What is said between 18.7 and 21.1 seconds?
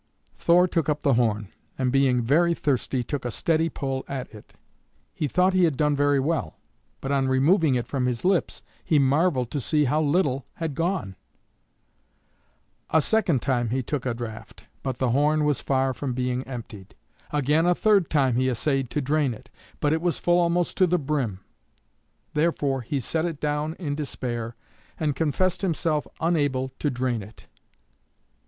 to drain it, but it was full almost to the